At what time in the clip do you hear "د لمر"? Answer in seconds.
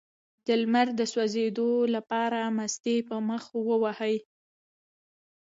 0.45-0.87